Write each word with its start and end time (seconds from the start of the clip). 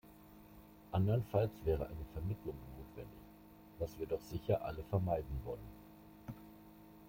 Andernfalls 0.93 1.63
wäre 1.63 1.85
eine 1.85 2.05
Vermittlung 2.13 2.55
notwendig, 2.75 3.21
was 3.77 3.99
wir 3.99 4.07
doch 4.07 4.19
sicher 4.23 4.65
alle 4.65 4.81
vermeiden 4.85 5.39
wollen. 5.45 5.61